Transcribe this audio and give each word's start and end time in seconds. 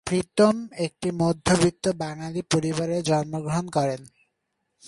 প্রীতম 0.07 0.55
একটি 0.77 1.09
মধ্যবিত্ত 1.11 1.85
বাঙালি 1.97 2.41
পরিবারে 2.51 2.97
জন্মগ্রহণ 3.01 3.65
করেন। 3.69 4.01